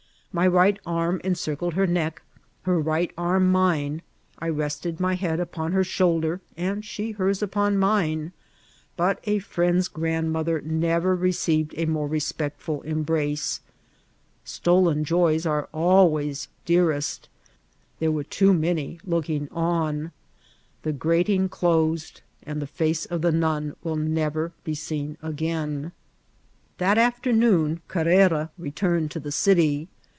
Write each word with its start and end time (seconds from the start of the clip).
My 0.33 0.47
right 0.47 0.79
arm 0.85 1.19
encircled 1.25 1.73
her 1.73 1.85
neck, 1.85 2.21
her 2.61 2.81
rig^t 2.81 3.11
arm 3.17 3.51
mine; 3.51 4.01
I 4.39 4.47
rested 4.47 4.97
my 4.97 5.15
head 5.15 5.41
upon 5.41 5.73
her 5.73 5.83
shoulder, 5.83 6.39
and 6.55 6.85
she 6.85 7.11
hers 7.11 7.43
upon 7.43 7.77
mine; 7.77 8.31
but 8.95 9.19
a 9.25 9.39
friend's 9.39 9.89
grandmother 9.89 10.61
never 10.61 11.17
received 11.17 11.73
a 11.75 11.85
more 11.85 12.07
respectful 12.07 12.81
embrace. 12.83 13.59
^^Stcden 14.45 15.03
joys 15.03 15.45
are 15.45 15.67
always 15.73 16.47
dearest;" 16.63 17.27
there 17.99 18.09
were 18.13 18.23
too 18.23 18.53
many 18.53 19.01
looking 19.03 19.49
on. 19.51 20.13
The 20.83 20.93
gra* 20.93 21.25
ting 21.25 21.47
dosed, 21.49 22.21
and 22.43 22.61
the 22.61 22.67
fece 22.67 23.05
oi 23.11 23.17
the 23.17 23.33
nun 23.33 23.75
will 23.83 23.97
never 23.97 24.53
be 24.63 24.75
seen 24.75 25.17
again. 25.21 25.91
That 26.77 26.97
afternoon 26.97 27.81
Carrera 27.89 28.49
returned 28.57 29.11
to 29.11 29.19
the 29.19 29.33
city. 29.33 29.89